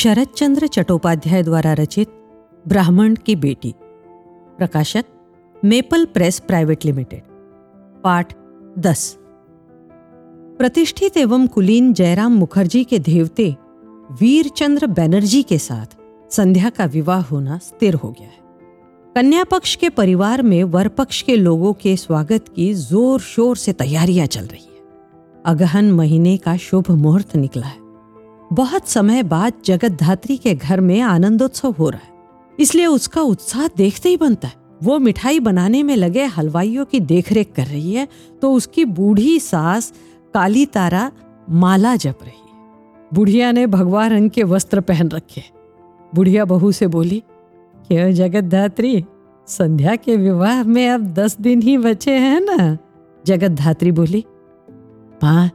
[0.00, 2.08] शरद चंद्र चट्टोपाध्याय द्वारा रचित
[2.68, 3.74] ब्राह्मण की बेटी।
[4.58, 5.04] प्रकाशक,
[5.64, 7.22] मेपल प्रेस प्राइवेट लिमिटेड।
[8.02, 8.32] पाठ
[8.78, 9.18] दस।
[10.58, 13.56] प्रतिष्ठित एवं कुलीन जयराम मुखर्जी के देवते
[14.20, 15.96] वीरचंद्र बैनर्जी के साथ
[16.30, 18.38] संध्या का विवाह होना स्थिर हो गया है।
[19.16, 23.72] कन्या पक्ष के परिवार में वर पक्ष के लोगों के स्वागत की ज़ोर शोर से
[23.72, 24.82] तैयारियाँ चल रही है।
[25.46, 27.89] अगहन महीने का शुभ मुहूर्त निकला है।
[28.50, 32.08] बहुत समय बाद जगत धात्री के घर में आनंदोत्सव हो रहा है।
[32.58, 37.52] इसलिए उसका उत्साह देखते ही बनता है। वो मिठाई बनाने में लगे, हलवाइयों की देखरेख
[37.56, 38.08] कर रही है
[38.42, 39.92] तो उसकी बूढ़ी सास
[40.34, 41.10] काली तारा
[41.50, 42.58] माला जप रही है।
[43.14, 45.42] बुढ़िया ने भगवा रंग के वस्त्र पहन रखे।
[46.14, 47.22] बुढ़िया बहू से बोली,
[47.88, 49.04] क्यों जगत धात्री
[49.48, 52.76] संध्या के विवाह में अब दस दिन ही बचे हैं ना?
[53.24, 54.24] जगत धात्री बोली,
[55.22, 55.50] माँ,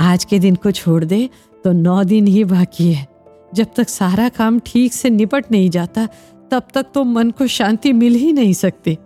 [0.00, 1.28] आज के दिन को छोड़ दे
[1.64, 3.08] तो नौ दिन ही बाकी है।
[3.54, 6.08] जब तक सारा काम ठीक से निपट नहीं जाता,
[6.50, 8.98] तब तक तो मन को शांति मिल ही नहीं सकती।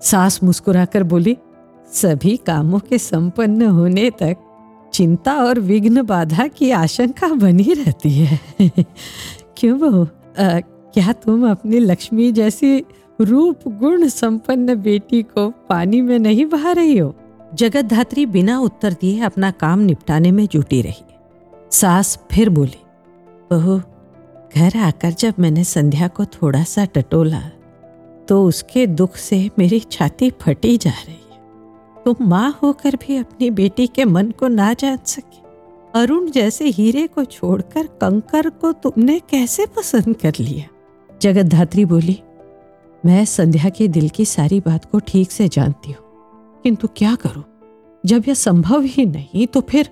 [0.00, 1.36] सास मुस्कुराकर बोली,
[1.92, 4.36] सभी कामों के संपन्न होने तक
[4.92, 8.40] चिंता और विघ्न बाधा की आशंका बनी रहती है।
[9.56, 10.06] क्यों बहू?
[10.94, 12.84] क्या तुम अपनी लक्ष्मी जैसी
[13.20, 17.14] रूप गुण संपन्न बेटी को पानी में नहीं बहा रही हो?
[17.54, 21.13] जगत धात्री बिना उत्तर दिए अपना काम निपटाने में जुटी रही।
[21.74, 22.78] सास फिर बोली
[23.50, 23.76] बहू
[24.56, 27.40] घर आकर जब मैंने संध्या को थोड़ा सा टटोला
[28.28, 33.50] तो उसके दुख से मेरी छाती फटी जा रही है। तुम माँ होकर भी अपनी
[33.50, 35.42] बेटी के मन को ना जान सके।
[35.94, 40.68] अरुण जैसे हीरे को छोड़कर कंकर को तुमने कैसे पसंद कर लिया?
[41.22, 42.20] जगत धात्री बोली,
[43.04, 46.04] मैं संध्या के दिल की सारी बात को ठीक से जानती हूँ,
[46.64, 47.44] किंतु क्या करूँ?
[48.04, 49.90] जब यह संभव ही नहीं तो फिर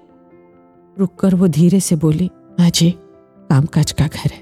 [0.97, 2.91] रुककर वो धीरे से बोली अजय
[3.51, 4.41] कामकाज का घर है।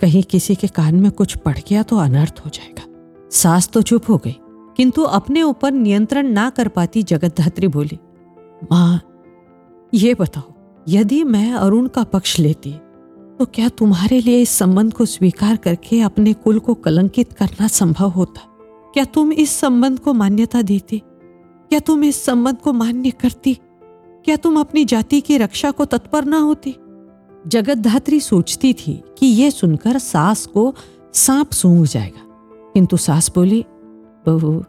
[0.00, 2.82] कहीं किसी के कान में कुछ पड़ गया तो अनर्थ हो जाएगा।
[3.32, 4.36] सास तो चुप हो गई,
[4.76, 7.98] किंतु अपने ऊपर नियंत्रण ना कर पाती जगत धात्री बोली,
[8.70, 9.00] माँ,
[9.92, 10.52] ये बताओ,
[10.88, 12.72] यदि मैं अरुण का पक्ष लेती
[13.38, 18.08] तो क्या तुम्हारे लिए इस संबंध को स्वीकार करके अपने कुल को कलंकित करना संभव
[18.08, 18.40] होता?
[18.94, 20.98] क्या तुम इस संबंध को मान्यता देती?
[21.70, 23.56] क्या तुम इस संबंध को मान्य करती?
[24.24, 26.76] क्या तुम अपनी जाति की रक्षा को तत्पर ना होती?
[27.46, 30.74] जगत धात्री सोचती थी कि यह सुनकर सास को
[31.14, 32.20] सांप सूंघ जाएगा।
[32.74, 33.64] किंतु सास बोली,
[34.26, 34.64] बहू,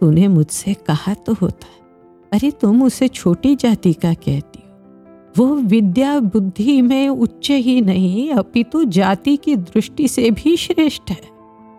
[0.00, 4.76] तूने मुझसे कहा तो होता है। अरे, तुम उसे छोटी जाति का कहती हो।
[5.36, 11.28] वो विद्या बुद्धि में उच्च ही नहीं, अपितु जाति की दृष्टि से भी श्रेष्ठ है।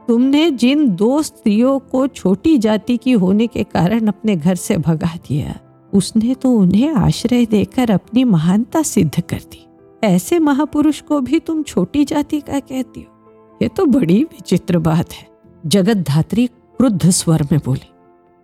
[0.08, 5.16] तुमने जिन दो स्त्रियों को छोटी जाति की होने के कारण अपने घर से भगा
[5.30, 5.60] दिया
[5.94, 9.66] उसने तो उन्हें आश्रय देकर अपनी महानता सिद्ध कर दी।
[10.04, 15.14] ऐसे महापुरुष को भी तुम छोटी जाति का कहती हो। ये तो बड़ी विचित्र बात
[15.14, 15.28] है।
[15.66, 17.90] जगत धात्री क्रुद्ध स्वर में बोली,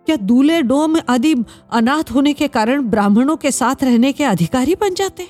[0.06, 1.34] क्या दूल्हे डोम आदि
[1.72, 5.28] अनाथ होने के कारण ब्राह्मणों के साथ रहने के अधिकारी बन जाते?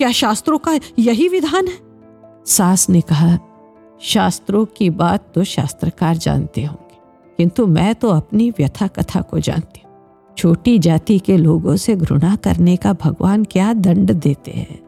[0.00, 1.78] क्या शास्त्रों का यही विधान है?
[2.46, 3.38] सास ने कहा,
[4.02, 6.96] शास्त्रों की बात तो शास्त्रकार जानते होंगे,
[7.38, 9.87] किंतु मैं तो अपनी व्यथा कथा को जानती हूँ।
[10.38, 14.78] छोटी जाति के लोगों से घृणा करने का भगवान क्या दंड देते हैं?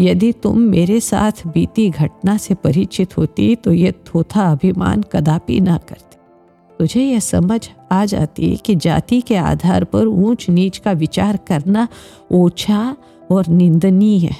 [0.00, 5.76] यदि तुम मेरे साथ बीती घटना से परिचित होती तो ये थोथा अभिमान कदापि ना
[5.78, 6.16] करती।
[6.78, 11.88] तुझे यह समझ आ जाती कि जाति के आधार पर ऊंच नीच का विचार करना
[12.32, 12.96] ओछा
[13.30, 14.36] और निंदनीय है।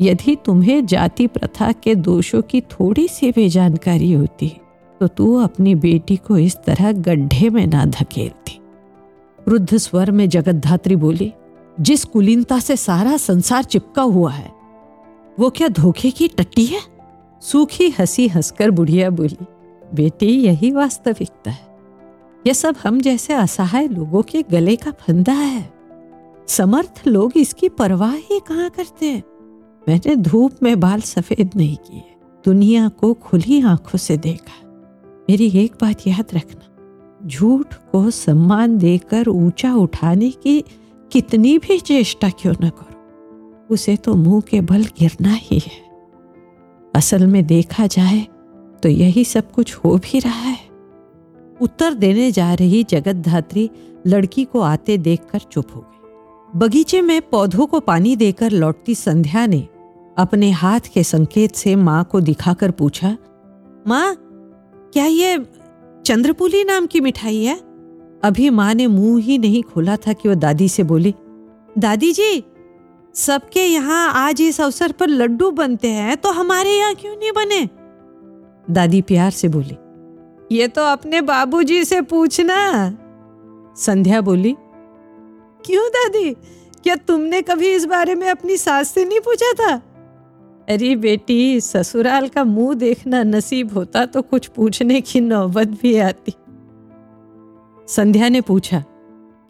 [0.00, 4.52] यदि तुम्हें जाति प्रथा के दोषों की थोड़ी सी भी जानकारी होती
[5.00, 8.41] तो तू अपनी बेटी को इस तरह गड्ढे में ना धकेलती
[9.52, 11.32] वृद्ध स्वर में जगत धात्री बोली,
[11.80, 14.52] जिस कुलीनता से सारा संसार चिपका हुआ है,
[15.40, 16.80] वो क्या धोखे की टट्टी है?
[17.42, 19.44] सूखी हँसी हंसकर बुढ़िया बोली,
[19.94, 21.76] बेटी, यही वास्तविकता है।
[22.46, 25.72] यह सब हम जैसे असहाय लोगों के गले का फंदा है।
[26.48, 29.22] समर्थ लोग इसकी परवाह ही कहाँ करते हैं?
[29.88, 34.66] मैंने धूप में बाल सफ़ेद नहीं किए, दुनिया को खुली आँखों से देखा।
[35.30, 36.71] मेरी एक बात याद रखना
[37.26, 40.60] झूठ को सम्मान देकर ऊँचा उठाने की
[41.12, 43.68] कितनी भी चेष्टा क्यों न करो?
[43.70, 45.80] उसे तो मुँह के बल गिरना ही है।
[46.94, 48.26] असल में देखा जाए
[48.82, 50.58] तो यही सब कुछ हो भी रहा है।
[51.60, 53.70] उत्तर देने जा रही जगत धात्री
[54.06, 59.46] लड़की को आते देखकर चुप हो गई। बगीचे में पौधों को पानी देकर लौटती संध्या
[59.46, 59.68] ने
[60.18, 63.16] अपने हाथ के संकेत से माँ को दिखाकर पूछा,
[63.86, 64.14] माँ,
[64.92, 65.36] क्या ये
[66.04, 67.54] चंद्रपुली नाम की मिठाई है।
[68.24, 71.14] अभी माँ ने मुँह ही नहीं खोला था कि वो दादी से बोली,
[71.76, 72.42] दादी जी,
[73.14, 77.68] सबके यहाँ आज इस अवसर पर लड्डू बनते हैं तो हमारे यहाँ क्यों नहीं बने?
[78.70, 79.76] दादी प्यार से बोली,
[80.52, 82.58] ये तो अपने बाबूजी से पूछना।
[83.76, 84.54] संध्या बोली,
[85.64, 86.30] क्यों दादी?
[86.82, 89.80] क्या तुमने कभी इस बारे में अपनी सास से नहीं पूछा था?
[90.68, 96.32] अरे बेटी, ससुराल का मुँह देखना नसीब होता तो कुछ पूछने की नौबत भी आती।
[97.88, 98.84] संध्या ने पूछा,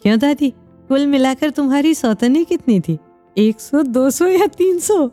[0.03, 0.51] क्यों दादी?
[0.89, 2.99] कुल मिलाकर तुम्हारी सौतनी कितनी थी?
[3.37, 5.07] एक सौ, दो सौ या तीन सौ?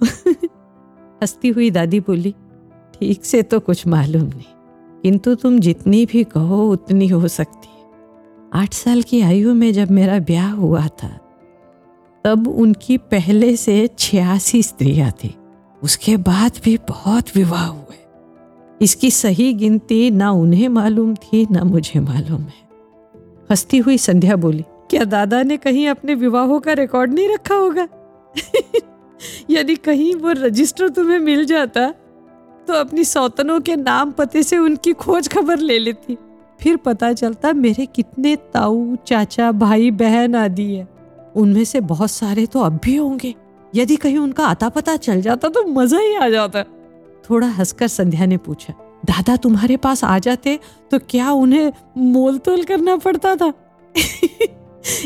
[1.21, 2.31] हंसती हुई दादी बोली,
[2.93, 4.43] ठीक से तो कुछ मालूम नहीं,
[5.03, 7.67] किंतु तुम जितनी भी कहो उतनी हो सकती
[8.53, 11.09] आठ साल की आयु में जब मेरा ब्याह हुआ था,
[12.25, 15.35] तब उनकी पहले से छियासी स्त्रियाँ थी।
[15.83, 17.97] उसके बाद भी बहुत विवाह हुए।
[18.81, 22.69] इसकी सही गिनती ना उन्हें मालूम थी, ना मुझे मालूम है।
[23.49, 27.87] हंसती हुई संध्या बोली, क्या दादा ने कहीं अपने विवाहों का रिकॉर्ड नहीं रखा होगा?
[29.49, 31.93] यदि कहीं वो रजिस्टर तुम्हें मिल जाता
[32.67, 36.17] तो अपनी सौतनों के नाम पते से उनकी खोज खबर ले लेती।
[36.61, 40.87] फिर पता चलता, मेरे कितने ताऊ, चाचा, भाई, बहन आदि है।
[41.35, 43.35] उनमें से बहुत सारे तो अब भी होंगे।
[43.73, 46.63] यदि कहीं उनका आता पता चल जाता तो मज़ा ही आ जाता।
[47.29, 48.73] थोड़ा हंसकर संध्या ने पूछा,
[49.05, 50.59] दादा तुम्हारे पास आ जाते
[50.91, 53.53] तो क्या उन्हें मोल तोल करना पड़ता था?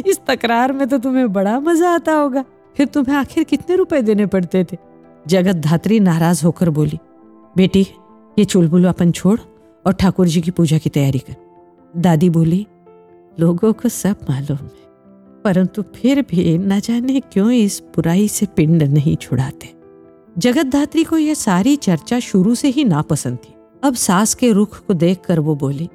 [0.07, 2.43] इस तकरार में तो तुम्हें बड़ा मज़ा आता होगा।
[2.75, 4.77] फिर तुम्हें आखिर कितने रुपए देने पड़ते थे?
[5.25, 6.99] जगत धात्री नाराज़ होकर बोली,
[7.55, 7.87] बेटी,
[8.37, 9.39] ये चुलबुल अपन छोड़
[9.85, 11.35] और ठाकुर जी की पूजा की तैयारी कर।
[11.93, 12.65] दादी बोली,
[13.37, 14.82] लोगों को सब मालूम है।
[15.43, 19.73] परंतु फिर भी न जाने क्यों इस बुराई से पिंड नहीं छुड़ाते।
[20.37, 23.53] जगत धात्री को यह सारी चर्चा शुरू से ही नापसंद थी।
[23.83, 25.89] अब सास के रुख को देखकर वो बोली,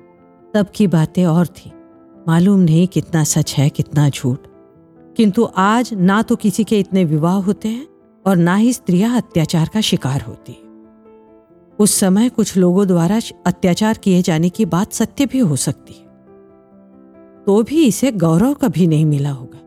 [0.54, 1.72] तब की बातें और थी।
[2.28, 4.38] मालूम नहीं कितना सच है, कितना झूठ।
[5.16, 7.86] किंतु आज ना तो किसी के इतने विवाह होते हैं
[8.26, 10.56] और ना ही स्त्रियाँ अत्याचार का शिकार होती
[11.78, 16.07] उस समय कुछ लोगों द्वारा अत्याचार किए जाने की बात सत्य भी हो सकती है।
[17.48, 19.58] तो भी इसे गौरव कभी नहीं मिला होगा।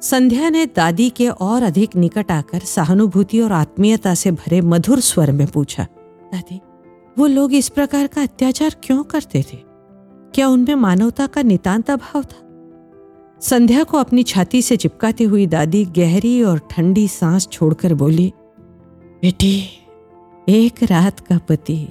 [0.00, 5.32] संध्या ने दादी के और अधिक निकट आकर सहानुभूति और आत्मीयता से भरे मधुर स्वर
[5.32, 5.86] में पूछा,
[6.32, 6.60] दादी,
[7.18, 9.56] वो लोग इस प्रकार का अत्याचार क्यों करते थे?
[10.34, 12.40] क्या उनमें मानवता का नितांत अभाव था?
[13.40, 18.32] संध्या को अपनी छाती से चिपकाती हुई दादी गहरी और ठंडी सांस छोड़कर बोली,
[19.22, 19.68] बेटी,
[20.48, 21.86] एक रात का पति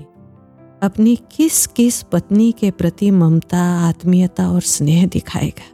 [0.83, 5.67] अपनी किस किस पत्नी के प्रति ममता, आत्मीयता और स्नेह दिखाएगा?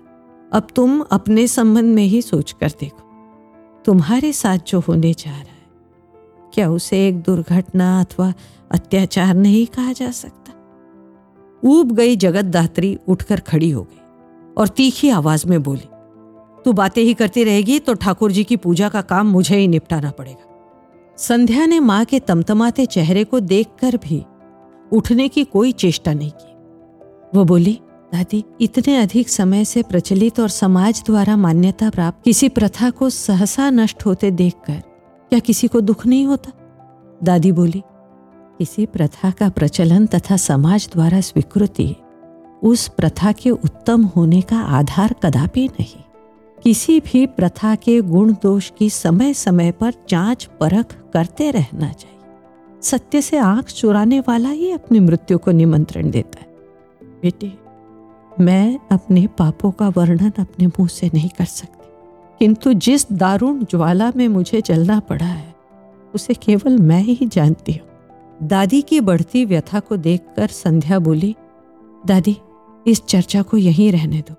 [0.54, 3.02] अब तुम अपने संबंध में ही सोच कर देखो।
[3.86, 5.68] तुम्हारे साथ जो होने जा रहा है,
[6.54, 8.34] क्या उसे एक दुर्घटना अथवा
[8.72, 10.54] अत्याचार नहीं कहा जा सकता?
[11.64, 15.90] ऊब गई जगत दात्री उठकर खड़ी हो गई और तीखी आवाज़ में बोली,
[16.66, 20.12] तू बातें ही करती रहेगी तो ठाकुर जी की पूजा का काम मुझे ही निपटाना
[20.12, 24.26] पड़ेगा। संध्या ने माँ के तमतमाते चेहरे को देखकर भी
[24.92, 27.80] उठने की कोई चेष्टा नहीं की। वो बोली,
[28.14, 33.70] दादी, इतने अधिक समय से प्रचलित और समाज द्वारा मान्यता प्राप्त किसी प्रथा को सहसा
[33.70, 34.82] नष्ट होते देखकर
[35.32, 36.52] क्या किसी को दुख नहीं होता?
[37.24, 37.84] दादी बोली,
[38.60, 41.96] किसी प्रथा का प्रचलन तथा समाज द्वारा स्वीकृति
[42.64, 46.04] उस प्रथा के उत्तम होने का आधार कदापि नहीं।
[46.64, 52.19] किसी भी प्रथा के गुण दोष की समय समय पर जाँच परख करते रहना चाहिए।
[52.82, 56.48] सत्य से आँख चुराने वाला ही अपनी मृत्यु को निमंत्रण देता है।
[57.22, 57.54] बेटे,
[58.40, 61.88] मैं अपने पापों का वर्णन अपने मुँह से नहीं कर सकती।
[62.40, 65.56] किंतु जिस दारुण ज्वाला में मुझे चलना पड़ा है,
[66.16, 67.90] उसे केवल मैं ही जानती हूँ।
[68.48, 71.36] दादी की बढ़ती व्यथा को देखकर संध्या बोली,
[72.06, 72.38] दादी,
[72.88, 74.36] इस चर्चा को यहीं रहने दो।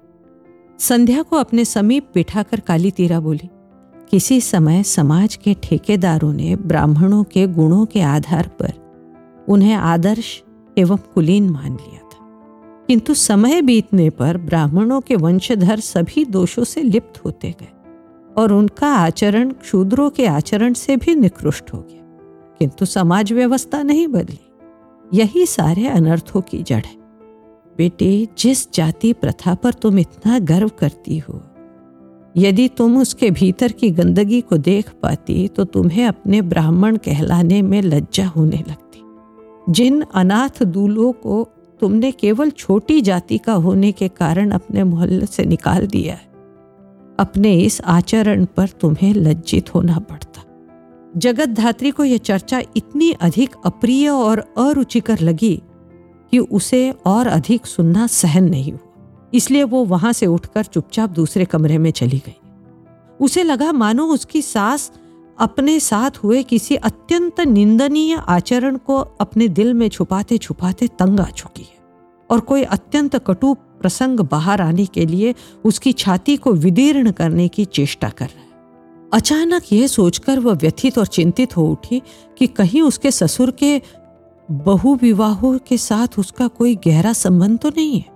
[0.78, 3.50] संध्या को अपने समीप बिठाकर काली तीरा बोली
[4.10, 8.72] किसी समय समाज के ठेकेदारों ने ब्राह्मणों के गुणों के आधार पर
[9.48, 10.42] उन्हें आदर्श
[10.78, 12.18] एवं कुलीन मान लिया था।
[12.88, 17.68] किंतु समय बीतने पर ब्राह्मणों के वंशधर सभी दोषों से लिप्त होते गए
[18.36, 22.02] और उनका आचरण क्षूद्रों के आचरण से भी निकृष्ट हो गया।
[22.58, 24.52] किंतु समाज व्यवस्था नहीं बदली।
[25.14, 26.96] यही सारे अनर्थों की जड़ है।
[27.78, 31.42] बेटे, जिस जाति प्रथा पर तुम इतना गर्व करती हो
[32.34, 37.80] यदि तुम उसके भीतर की गंदगी को देख पाती तो तुम्हें अपने ब्राह्मण कहलाने में
[37.82, 41.48] लज्जा होने लगती। जिन अनाथ दूल्हों को
[41.80, 46.28] तुमने केवल छोटी जाति का होने के कारण अपने मोहल्ले से निकाल दिया है,
[47.18, 50.42] अपने इस आचरण पर तुम्हें लज्जित होना पड़ता।
[51.16, 55.56] जगत धात्री को यह चर्चा इतनी अधिक अप्रिय और अरुचिकर लगी
[56.32, 58.89] कि उसे और अधिक सुनना सहन नहीं हुआ।
[59.32, 62.36] इसलिए वो वहाँ से उठकर चुपचाप दूसरे कमरे में चली गई।
[63.20, 64.90] उसे लगा, मानो उसकी सास
[65.38, 71.24] अपने साथ हुए किसी अत्यंत निंदनीय आचरण को अपने दिल में छुपाते छुपाते तंग आ
[71.24, 71.78] चुकी है
[72.30, 75.34] और कोई अत्यंत कटु प्रसंग बाहर आने के लिए
[75.64, 78.48] उसकी छाती को विदीर्ण करने की चेष्टा कर रहा है।
[79.12, 82.02] अचानक यह सोचकर वह व्यथित और चिंतित हो उठी
[82.38, 83.80] कि कहीं उसके ससुर के
[84.50, 88.09] बहुविवाहों के साथ उसका कोई गहरा संबंध तो नहीं है।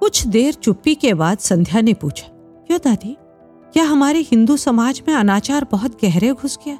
[0.00, 2.28] कुछ देर चुप्पी के बाद संध्या ने पूछा,
[2.66, 3.16] क्यों दादी?
[3.72, 6.78] क्या हमारे हिंदू समाज में अनाचार बहुत गहरे घुस गया?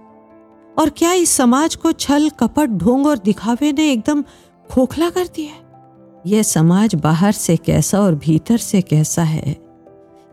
[0.78, 4.24] और क्या इस समाज को छल, कपट, ढोंग और दिखावे ने एकदम
[4.70, 5.52] खोखला कर दिया
[6.26, 9.56] यह समाज बाहर से कैसा और भीतर से कैसा है?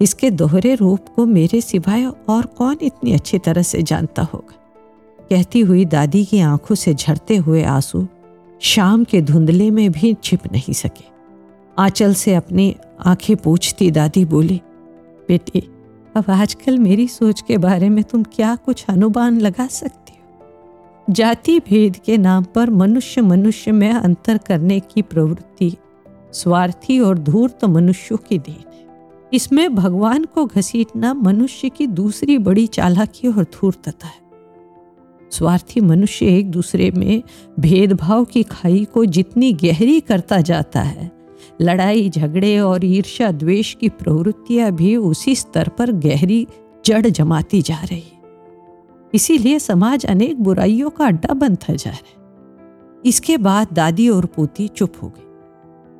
[0.01, 4.53] इसके दोहरे रूप को मेरे सिवाय और कौन इतनी अच्छी तरह से जानता होगा?
[5.29, 8.07] कहती हुई दादी की आँखों से झरते हुए आँसू
[8.59, 11.16] शाम के धुंधले में भी छिप नहीं सके।
[11.79, 14.61] आंचल से अपनी आँखें पूछती, दादी बोली,
[15.27, 15.63] बेटी,
[16.15, 20.53] अब आजकल मेरी सोच के बारे में तुम क्या कुछ अनुमान लगा सकती हो?
[21.09, 25.77] जाति भेद के नाम पर मनुष्य मनुष्य में अंतर करने की प्रवृत्ति,
[26.33, 28.87] स्वार्थी और धूर्त मनुष्यों की देन है।
[29.33, 34.27] इसमें भगवान को घसीटना मनुष्य की दूसरी बड़ी चालाकी और धूर्तता है।
[35.31, 37.23] स्वार्थी मनुष्य एक दूसरे में
[37.59, 41.16] भेदभाव की खाई को जितनी गहरी करता जाता है
[41.61, 46.47] लड़ाई, झगड़े और ईर्ष्या, द्वेष की प्रवृत्तियाँ भी उसी स्तर पर गहरी
[46.85, 48.03] जड़ जमाती जा रही
[49.13, 52.15] इसीलिए समाज अनेक बुराइयों का अड्डा बनता जा रहा है।
[53.05, 55.23] इसके बाद दादी और पोती चुप हो गई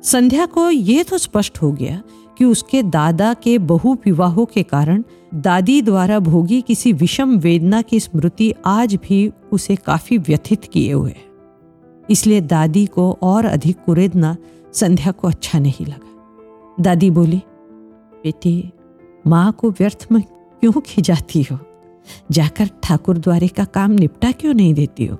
[0.02, 2.02] संध्या को यह तो स्पष्ट हो गया
[2.38, 5.02] कि उसके दादा के बहु विवाहों के कारण
[5.34, 11.14] दादी द्वारा भोगी किसी विषम वेदना की स्मृति आज भी उसे काफ़ी व्यथित किए हुए
[12.10, 14.36] इसलिए दादी को और अधिक कुरेदना
[14.74, 17.42] संध्या को अच्छा नहीं लगा। दादी बोली,
[18.22, 18.72] बेटी,
[19.26, 20.22] माँ को व्यर्थ में
[20.60, 21.58] क्यों खिजाती हो?
[22.30, 25.18] जाकर ठाकुर द्वारे का काम निपटा क्यों नहीं देती हो?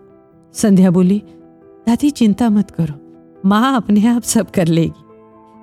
[0.54, 1.22] संध्या बोली,
[1.86, 2.94] दादी, चिंता मत करो,
[3.48, 5.04] माँ अपने आप सब कर लेगी।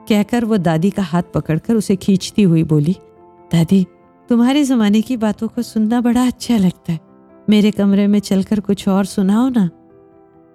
[0.10, 2.96] कहकर वो दादी का हाथ पकड़कर उसे खींचती हुई बोली,
[3.54, 3.86] दादी,
[4.30, 7.00] तुम्हारे जमाने की बातों को सुनना बड़ा अच्छा लगता है।
[7.50, 9.70] मेरे कमरे में चलकर कुछ और सुनाओ ना।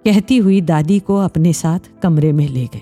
[0.05, 2.81] कहती हुई दादी को अपने साथ कमरे में ले गए